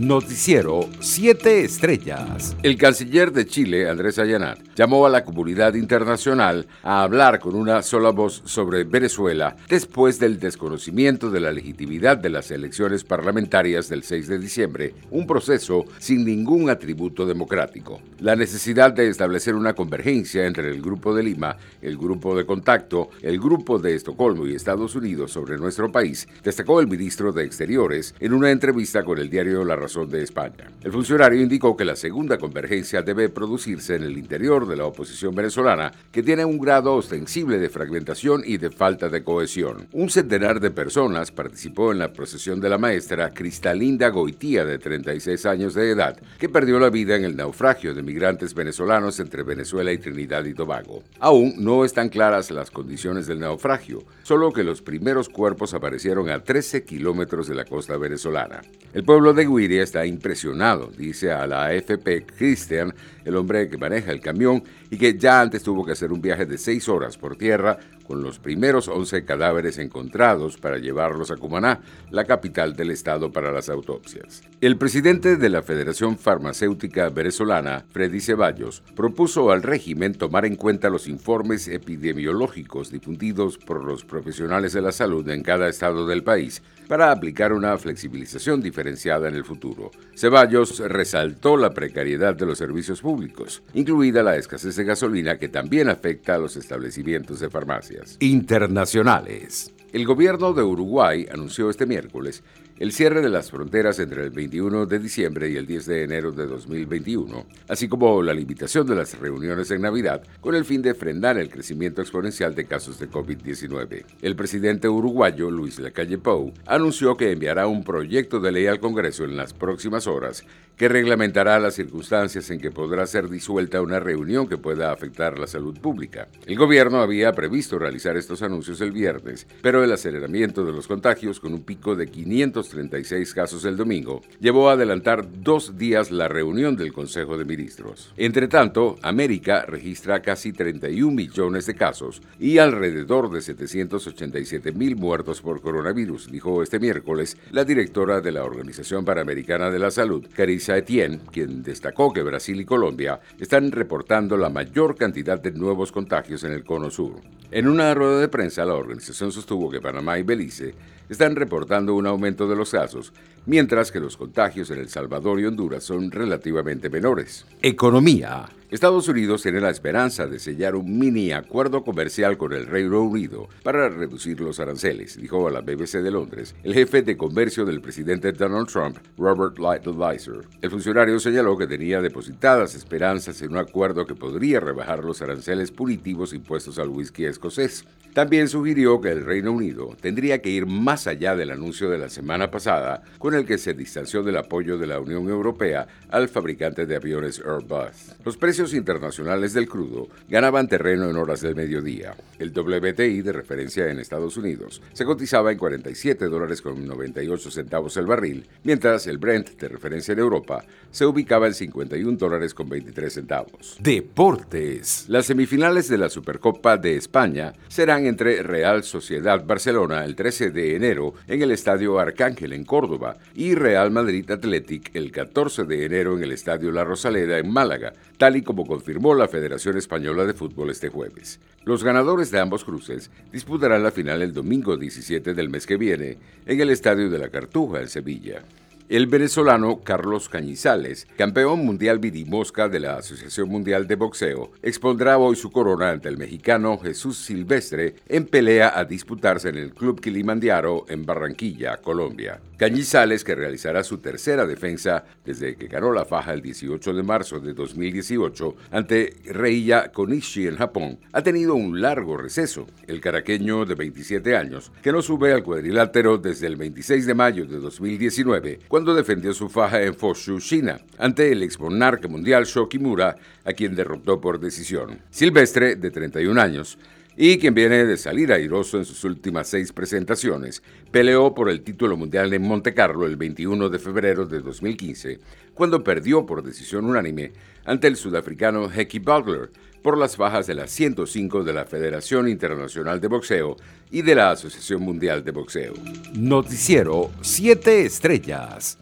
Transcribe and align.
Noticiero 0.00 0.88
7 1.00 1.62
Estrellas. 1.62 2.56
El 2.62 2.78
canciller 2.78 3.32
de 3.32 3.44
Chile, 3.44 3.86
Andrés 3.86 4.18
Allanat, 4.18 4.58
llamó 4.74 5.04
a 5.04 5.10
la 5.10 5.26
comunidad 5.26 5.74
internacional 5.74 6.66
a 6.82 7.02
hablar 7.02 7.38
con 7.38 7.54
una 7.54 7.82
sola 7.82 8.08
voz 8.08 8.40
sobre 8.46 8.84
Venezuela 8.84 9.56
después 9.68 10.18
del 10.18 10.40
desconocimiento 10.40 11.30
de 11.30 11.40
la 11.40 11.52
legitimidad 11.52 12.16
de 12.16 12.30
las 12.30 12.50
elecciones 12.50 13.04
parlamentarias 13.04 13.90
del 13.90 14.02
6 14.02 14.28
de 14.28 14.38
diciembre, 14.38 14.94
un 15.10 15.26
proceso 15.26 15.84
sin 15.98 16.24
ningún 16.24 16.70
atributo 16.70 17.26
democrático. 17.26 18.00
La 18.20 18.36
necesidad 18.36 18.94
de 18.94 19.06
establecer 19.06 19.54
una 19.54 19.74
convergencia 19.74 20.46
entre 20.46 20.70
el 20.70 20.80
Grupo 20.80 21.14
de 21.14 21.24
Lima, 21.24 21.58
el 21.82 21.98
Grupo 21.98 22.34
de 22.34 22.46
Contacto, 22.46 23.10
el 23.20 23.38
Grupo 23.38 23.78
de 23.78 23.96
Estocolmo 23.96 24.46
y 24.46 24.54
Estados 24.54 24.94
Unidos 24.94 25.32
sobre 25.32 25.58
nuestro 25.58 25.92
país, 25.92 26.26
destacó 26.42 26.80
el 26.80 26.88
ministro 26.88 27.32
de 27.32 27.44
Exteriores 27.44 28.14
en 28.18 28.32
una 28.32 28.50
entrevista 28.50 29.02
con 29.02 29.18
el 29.18 29.28
diario 29.28 29.62
La 29.62 29.76
Razón 29.76 29.89
de 29.90 30.22
España. 30.22 30.70
El 30.84 30.92
funcionario 30.92 31.40
indicó 31.40 31.76
que 31.76 31.84
la 31.84 31.96
segunda 31.96 32.38
convergencia 32.38 33.02
debe 33.02 33.28
producirse 33.28 33.96
en 33.96 34.04
el 34.04 34.16
interior 34.16 34.68
de 34.68 34.76
la 34.76 34.84
oposición 34.84 35.34
venezolana, 35.34 35.90
que 36.12 36.22
tiene 36.22 36.44
un 36.44 36.60
grado 36.60 36.94
ostensible 36.94 37.58
de 37.58 37.68
fragmentación 37.68 38.42
y 38.46 38.58
de 38.58 38.70
falta 38.70 39.08
de 39.08 39.24
cohesión. 39.24 39.88
Un 39.92 40.08
centenar 40.08 40.60
de 40.60 40.70
personas 40.70 41.32
participó 41.32 41.90
en 41.90 41.98
la 41.98 42.12
procesión 42.12 42.60
de 42.60 42.68
la 42.68 42.78
maestra 42.78 43.30
Cristalinda 43.30 44.10
Goitía, 44.10 44.64
de 44.64 44.78
36 44.78 45.44
años 45.46 45.74
de 45.74 45.90
edad, 45.90 46.16
que 46.38 46.48
perdió 46.48 46.78
la 46.78 46.88
vida 46.88 47.16
en 47.16 47.24
el 47.24 47.36
naufragio 47.36 47.92
de 47.92 48.02
migrantes 48.02 48.54
venezolanos 48.54 49.18
entre 49.18 49.42
Venezuela 49.42 49.92
y 49.92 49.98
Trinidad 49.98 50.44
y 50.44 50.54
Tobago. 50.54 51.02
Aún 51.18 51.54
no 51.58 51.84
están 51.84 52.10
claras 52.10 52.52
las 52.52 52.70
condiciones 52.70 53.26
del 53.26 53.40
naufragio, 53.40 54.04
solo 54.22 54.52
que 54.52 54.62
los 54.62 54.82
primeros 54.82 55.28
cuerpos 55.28 55.74
aparecieron 55.74 56.30
a 56.30 56.44
13 56.44 56.84
kilómetros 56.84 57.48
de 57.48 57.56
la 57.56 57.64
costa 57.64 57.96
venezolana. 57.96 58.60
El 58.92 59.04
pueblo 59.04 59.32
de 59.32 59.46
Guiria 59.46 59.79
está 59.82 60.06
impresionado, 60.06 60.90
dice 60.96 61.32
a 61.32 61.46
la 61.46 61.66
AFP 61.66 62.26
Christian, 62.36 62.94
el 63.24 63.36
hombre 63.36 63.68
que 63.68 63.78
maneja 63.78 64.12
el 64.12 64.20
camión 64.20 64.62
y 64.90 64.96
que 64.96 65.18
ya 65.18 65.40
antes 65.40 65.62
tuvo 65.62 65.84
que 65.84 65.92
hacer 65.92 66.12
un 66.12 66.20
viaje 66.20 66.46
de 66.46 66.58
seis 66.58 66.88
horas 66.88 67.16
por 67.16 67.36
tierra 67.36 67.78
con 68.10 68.24
los 68.24 68.40
primeros 68.40 68.88
11 68.88 69.24
cadáveres 69.24 69.78
encontrados 69.78 70.56
para 70.56 70.78
llevarlos 70.78 71.30
a 71.30 71.36
Cumaná, 71.36 71.78
la 72.10 72.24
capital 72.24 72.74
del 72.74 72.90
estado 72.90 73.30
para 73.30 73.52
las 73.52 73.68
autopsias. 73.68 74.42
El 74.60 74.76
presidente 74.76 75.36
de 75.36 75.48
la 75.48 75.62
Federación 75.62 76.18
Farmacéutica 76.18 77.08
Venezolana, 77.10 77.84
Freddy 77.92 78.20
Ceballos, 78.20 78.82
propuso 78.96 79.52
al 79.52 79.62
régimen 79.62 80.14
tomar 80.14 80.44
en 80.44 80.56
cuenta 80.56 80.90
los 80.90 81.06
informes 81.06 81.68
epidemiológicos 81.68 82.90
difundidos 82.90 83.58
por 83.58 83.84
los 83.84 84.04
profesionales 84.04 84.72
de 84.72 84.82
la 84.82 84.90
salud 84.90 85.28
en 85.28 85.44
cada 85.44 85.68
estado 85.68 86.04
del 86.08 86.24
país 86.24 86.64
para 86.88 87.12
aplicar 87.12 87.52
una 87.52 87.78
flexibilización 87.78 88.60
diferenciada 88.60 89.28
en 89.28 89.36
el 89.36 89.44
futuro. 89.44 89.92
Ceballos 90.16 90.80
resaltó 90.80 91.56
la 91.56 91.70
precariedad 91.70 92.34
de 92.34 92.46
los 92.46 92.58
servicios 92.58 93.02
públicos, 93.02 93.62
incluida 93.74 94.24
la 94.24 94.34
escasez 94.34 94.74
de 94.74 94.82
gasolina 94.82 95.38
que 95.38 95.48
también 95.48 95.88
afecta 95.88 96.34
a 96.34 96.38
los 96.38 96.56
establecimientos 96.56 97.38
de 97.38 97.48
farmacias. 97.48 97.99
Internacionales. 98.20 99.72
El 99.92 100.06
gobierno 100.06 100.52
de 100.52 100.62
Uruguay 100.62 101.26
anunció 101.32 101.68
este 101.68 101.86
miércoles 101.86 102.42
el 102.80 102.92
cierre 102.92 103.20
de 103.20 103.28
las 103.28 103.50
fronteras 103.50 103.98
entre 103.98 104.24
el 104.24 104.30
21 104.30 104.86
de 104.86 104.98
diciembre 104.98 105.50
y 105.50 105.56
el 105.56 105.66
10 105.66 105.84
de 105.84 106.02
enero 106.02 106.32
de 106.32 106.46
2021, 106.46 107.44
así 107.68 107.88
como 107.88 108.22
la 108.22 108.32
limitación 108.32 108.86
de 108.86 108.96
las 108.96 109.18
reuniones 109.18 109.70
en 109.70 109.82
Navidad 109.82 110.22
con 110.40 110.54
el 110.54 110.64
fin 110.64 110.80
de 110.80 110.94
frenar 110.94 111.36
el 111.36 111.50
crecimiento 111.50 112.00
exponencial 112.00 112.54
de 112.54 112.64
casos 112.64 112.98
de 112.98 113.10
COVID-19. 113.10 114.04
El 114.22 114.34
presidente 114.34 114.88
uruguayo, 114.88 115.50
Luis 115.50 115.78
Lacalle 115.78 116.16
Pou, 116.16 116.54
anunció 116.64 117.18
que 117.18 117.32
enviará 117.32 117.66
un 117.66 117.84
proyecto 117.84 118.40
de 118.40 118.50
ley 118.50 118.66
al 118.66 118.80
Congreso 118.80 119.24
en 119.24 119.36
las 119.36 119.52
próximas 119.52 120.06
horas 120.06 120.42
que 120.80 120.88
reglamentará 120.88 121.60
las 121.60 121.74
circunstancias 121.74 122.50
en 122.50 122.58
que 122.58 122.70
podrá 122.70 123.06
ser 123.06 123.28
disuelta 123.28 123.82
una 123.82 124.00
reunión 124.00 124.48
que 124.48 124.56
pueda 124.56 124.90
afectar 124.90 125.38
la 125.38 125.46
salud 125.46 125.78
pública. 125.78 126.28
El 126.46 126.56
gobierno 126.56 127.02
había 127.02 127.34
previsto 127.34 127.78
realizar 127.78 128.16
estos 128.16 128.40
anuncios 128.40 128.80
el 128.80 128.90
viernes, 128.90 129.46
pero 129.60 129.84
el 129.84 129.92
aceleramiento 129.92 130.64
de 130.64 130.72
los 130.72 130.88
contagios 130.88 131.38
con 131.38 131.52
un 131.52 131.64
pico 131.64 131.96
de 131.96 132.06
500 132.06 132.69
36 132.70 133.34
casos 133.34 133.64
el 133.64 133.76
domingo, 133.76 134.22
llevó 134.40 134.70
a 134.70 134.72
adelantar 134.72 135.26
dos 135.42 135.76
días 135.76 136.10
la 136.10 136.28
reunión 136.28 136.76
del 136.76 136.92
Consejo 136.92 137.36
de 137.36 137.44
Ministros. 137.44 138.12
Entre 138.16 138.48
tanto, 138.48 138.96
América 139.02 139.64
registra 139.66 140.22
casi 140.22 140.52
31 140.52 141.14
millones 141.14 141.66
de 141.66 141.74
casos 141.74 142.22
y 142.38 142.58
alrededor 142.58 143.30
de 143.30 143.42
787 143.42 144.72
mil 144.72 144.96
muertos 144.96 145.42
por 145.42 145.60
coronavirus, 145.60 146.30
dijo 146.30 146.62
este 146.62 146.78
miércoles 146.78 147.36
la 147.50 147.64
directora 147.64 148.20
de 148.20 148.32
la 148.32 148.44
Organización 148.44 149.04
Panamericana 149.04 149.70
de 149.70 149.78
la 149.78 149.90
Salud, 149.90 150.26
Carissa 150.34 150.76
Etienne, 150.76 151.20
quien 151.30 151.62
destacó 151.62 152.12
que 152.12 152.22
Brasil 152.22 152.60
y 152.60 152.64
Colombia 152.64 153.20
están 153.38 153.72
reportando 153.72 154.36
la 154.36 154.48
mayor 154.48 154.96
cantidad 154.96 155.40
de 155.40 155.52
nuevos 155.52 155.92
contagios 155.92 156.44
en 156.44 156.52
el 156.52 156.64
cono 156.64 156.90
sur. 156.90 157.20
En 157.52 157.66
una 157.66 157.92
rueda 157.94 158.20
de 158.20 158.28
prensa, 158.28 158.64
la 158.64 158.74
organización 158.74 159.32
sostuvo 159.32 159.70
que 159.70 159.80
Panamá 159.80 160.18
y 160.18 160.22
Belice 160.22 160.74
están 161.08 161.34
reportando 161.34 161.96
un 161.96 162.06
aumento 162.06 162.46
de 162.46 162.54
los 162.60 162.70
casos, 162.70 163.12
mientras 163.46 163.90
que 163.90 164.00
los 164.00 164.16
contagios 164.16 164.70
en 164.70 164.78
El 164.78 164.88
Salvador 164.88 165.40
y 165.40 165.46
Honduras 165.46 165.82
son 165.82 166.10
relativamente 166.10 166.90
menores. 166.90 167.46
Economía. 167.62 168.48
Estados 168.70 169.08
Unidos 169.08 169.42
tiene 169.42 169.60
la 169.60 169.70
esperanza 169.70 170.28
de 170.28 170.38
sellar 170.38 170.76
un 170.76 170.96
mini 170.96 171.32
acuerdo 171.32 171.82
comercial 171.82 172.38
con 172.38 172.52
el 172.52 172.66
Reino 172.66 173.02
Unido 173.02 173.48
para 173.64 173.88
reducir 173.88 174.40
los 174.40 174.60
aranceles, 174.60 175.16
dijo 175.16 175.48
a 175.48 175.50
la 175.50 175.60
BBC 175.60 175.94
de 176.02 176.12
Londres 176.12 176.54
el 176.62 176.74
jefe 176.74 177.02
de 177.02 177.16
comercio 177.16 177.64
del 177.64 177.80
presidente 177.80 178.30
Donald 178.30 178.68
Trump, 178.68 178.98
Robert 179.18 179.58
Lighthizer. 179.58 180.46
El 180.62 180.70
funcionario 180.70 181.18
señaló 181.18 181.58
que 181.58 181.66
tenía 181.66 182.00
depositadas 182.00 182.76
esperanzas 182.76 183.42
en 183.42 183.50
un 183.50 183.58
acuerdo 183.58 184.06
que 184.06 184.14
podría 184.14 184.60
rebajar 184.60 185.04
los 185.04 185.20
aranceles 185.20 185.72
punitivos 185.72 186.32
impuestos 186.32 186.78
al 186.78 186.90
whisky 186.90 187.24
escocés. 187.24 187.84
También 188.14 188.48
sugirió 188.48 189.00
que 189.00 189.12
el 189.12 189.24
Reino 189.24 189.52
Unido 189.52 189.96
tendría 190.00 190.42
que 190.42 190.50
ir 190.50 190.66
más 190.66 191.06
allá 191.06 191.36
del 191.36 191.50
anuncio 191.50 191.88
de 191.88 191.98
la 191.98 192.08
semana 192.08 192.50
pasada 192.50 193.02
con 193.18 193.34
el 193.34 193.46
que 193.46 193.56
se 193.56 193.72
distanció 193.72 194.22
del 194.22 194.36
apoyo 194.36 194.78
de 194.78 194.88
la 194.88 194.98
Unión 194.98 195.28
Europea 195.28 195.86
al 196.08 196.28
fabricante 196.28 196.86
de 196.86 196.96
aviones 196.96 197.40
Airbus. 197.40 198.16
Los 198.24 198.36
precios 198.36 198.74
internacionales 198.74 199.52
del 199.52 199.68
crudo 199.68 200.08
ganaban 200.28 200.68
terreno 200.68 201.08
en 201.08 201.16
horas 201.16 201.40
del 201.40 201.54
mediodía. 201.54 202.16
El 202.38 202.50
WTI 202.50 203.22
de 203.22 203.32
referencia 203.32 203.88
en 203.88 204.00
Estados 204.00 204.36
Unidos 204.36 204.82
se 204.92 205.04
cotizaba 205.04 205.52
en 205.52 205.58
47 205.58 206.26
dólares 206.26 206.62
con 206.62 206.84
98 206.86 207.50
centavos 207.50 207.96
el 207.96 208.06
barril, 208.06 208.46
mientras 208.64 209.06
el 209.06 209.18
Brent 209.18 209.50
de 209.50 209.68
referencia 209.68 210.12
en 210.12 210.18
Europa 210.18 210.64
se 210.90 211.06
ubicaba 211.06 211.46
en 211.46 211.54
51 211.54 212.18
dólares 212.18 212.54
con 212.54 212.68
23 212.68 213.12
centavos. 213.12 213.76
Deportes. 213.80 215.04
Las 215.08 215.26
semifinales 215.26 215.88
de 215.88 215.98
la 215.98 216.08
Supercopa 216.08 216.76
de 216.76 216.96
España 216.96 217.52
serán 217.68 217.99
entre 218.06 218.42
Real 218.42 218.82
Sociedad 218.84 219.44
Barcelona 219.44 220.04
el 220.04 220.16
13 220.16 220.50
de 220.50 220.76
enero 220.76 221.14
en 221.26 221.42
el 221.42 221.50
Estadio 221.50 221.98
Arcángel 221.98 222.52
en 222.52 222.64
Córdoba 222.64 223.16
y 223.34 223.54
Real 223.54 223.90
Madrid 223.90 224.30
Athletic 224.30 224.90
el 224.94 225.12
14 225.12 225.64
de 225.64 225.84
enero 225.84 226.16
en 226.16 226.24
el 226.24 226.32
Estadio 226.32 226.72
La 226.72 226.84
Rosaleda 226.84 227.38
en 227.38 227.50
Málaga, 227.50 227.92
tal 228.18 228.36
y 228.36 228.42
como 228.42 228.66
confirmó 228.66 229.14
la 229.14 229.28
Federación 229.28 229.76
Española 229.76 230.24
de 230.24 230.34
Fútbol 230.34 230.70
este 230.70 230.88
jueves. 230.88 231.40
Los 231.64 231.84
ganadores 231.84 232.30
de 232.30 232.40
ambos 232.40 232.64
cruces 232.64 233.10
disputarán 233.32 233.82
la 233.82 233.90
final 233.90 234.22
el 234.22 234.32
domingo 234.32 234.76
17 234.76 235.34
del 235.34 235.50
mes 235.50 235.66
que 235.66 235.76
viene 235.76 236.18
en 236.46 236.60
el 236.60 236.70
Estadio 236.70 237.10
de 237.10 237.18
la 237.18 237.28
Cartuja 237.28 237.80
en 237.80 237.88
Sevilla. 237.88 238.42
El 238.90 239.06
venezolano 239.06 239.82
Carlos 239.84 240.28
Cañizales, 240.28 241.06
campeón 241.16 241.64
mundial 241.64 242.00
vidimosca 242.00 242.68
de 242.68 242.80
la 242.80 242.96
Asociación 242.96 243.48
Mundial 243.48 243.86
de 243.86 243.94
Boxeo, 243.94 244.50
expondrá 244.64 245.16
hoy 245.16 245.36
su 245.36 245.52
corona 245.52 245.90
ante 245.90 246.08
el 246.08 246.18
mexicano 246.18 246.76
Jesús 246.76 247.16
Silvestre 247.18 247.94
en 248.08 248.26
pelea 248.26 248.76
a 248.76 248.84
disputarse 248.84 249.50
en 249.50 249.58
el 249.58 249.74
Club 249.74 250.00
Kilimandiaro 250.00 250.86
en 250.88 251.06
Barranquilla, 251.06 251.76
Colombia. 251.76 252.40
Cañizales, 252.56 253.24
que 253.24 253.34
realizará 253.34 253.84
su 253.84 253.98
tercera 253.98 254.44
defensa 254.44 255.04
desde 255.24 255.54
que 255.54 255.68
ganó 255.68 255.92
la 255.92 256.04
faja 256.04 256.34
el 256.34 256.42
18 256.42 256.92
de 256.92 257.02
marzo 257.02 257.40
de 257.40 257.54
2018 257.54 258.56
ante 258.72 259.14
Reiya 259.24 259.92
Konishi 259.92 260.46
en 260.46 260.56
Japón, 260.56 260.98
ha 261.12 261.22
tenido 261.22 261.54
un 261.54 261.80
largo 261.80 262.18
receso. 262.18 262.66
El 262.86 263.00
caraqueño 263.00 263.64
de 263.64 263.76
27 263.76 264.36
años, 264.36 264.72
que 264.82 264.92
no 264.92 265.00
sube 265.00 265.32
al 265.32 265.42
cuadrilátero 265.42 266.18
desde 266.18 266.48
el 266.48 266.56
26 266.56 267.06
de 267.06 267.14
mayo 267.14 267.46
de 267.46 267.60
2019, 267.60 268.58
cuando 268.68 268.79
defendió 268.84 269.32
su 269.32 269.48
faja 269.48 269.82
en 269.82 269.94
Foshu, 269.94 270.40
China, 270.40 270.80
ante 270.98 271.30
el 271.30 271.42
ex 271.42 271.58
monarca 271.58 272.08
mundial 272.08 272.44
Shokimura, 272.44 273.16
a 273.44 273.52
quien 273.52 273.74
derrotó 273.74 274.20
por 274.20 274.40
decisión. 274.40 275.00
Silvestre, 275.10 275.76
de 275.76 275.90
31 275.90 276.40
años, 276.40 276.78
y 277.22 277.36
quien 277.36 277.52
viene 277.52 277.84
de 277.84 277.98
salir 277.98 278.32
airoso 278.32 278.78
en 278.78 278.86
sus 278.86 279.04
últimas 279.04 279.46
seis 279.46 279.74
presentaciones, 279.74 280.62
peleó 280.90 281.34
por 281.34 281.50
el 281.50 281.60
título 281.60 281.98
mundial 281.98 282.32
en 282.32 282.40
Monte 282.40 282.72
Carlo 282.72 283.04
el 283.04 283.16
21 283.16 283.68
de 283.68 283.78
febrero 283.78 284.24
de 284.24 284.40
2015, 284.40 285.18
cuando 285.52 285.84
perdió 285.84 286.24
por 286.24 286.42
decisión 286.42 286.86
unánime 286.86 287.32
ante 287.66 287.88
el 287.88 287.96
sudafricano 287.96 288.72
Hecky 288.72 289.00
Bugler 289.00 289.50
por 289.82 289.98
las 289.98 290.16
bajas 290.16 290.46
de 290.46 290.54
la 290.54 290.66
105 290.66 291.44
de 291.44 291.52
la 291.52 291.66
Federación 291.66 292.26
Internacional 292.26 293.02
de 293.02 293.08
Boxeo 293.08 293.56
y 293.90 294.00
de 294.00 294.14
la 294.14 294.30
Asociación 294.30 294.80
Mundial 294.80 295.22
de 295.22 295.32
Boxeo. 295.32 295.74
Noticiero 296.14 297.10
7 297.20 297.84
Estrellas. 297.84 298.78